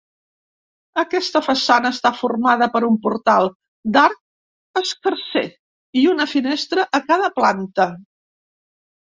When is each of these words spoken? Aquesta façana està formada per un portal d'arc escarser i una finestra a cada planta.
Aquesta 1.01 1.41
façana 1.47 1.91
està 1.95 2.11
formada 2.21 2.67
per 2.77 2.81
un 2.87 2.95
portal 3.03 3.49
d'arc 3.99 4.81
escarser 4.83 5.45
i 6.03 6.05
una 6.15 6.29
finestra 6.33 6.89
a 7.01 7.05
cada 7.13 7.31
planta. 7.39 7.89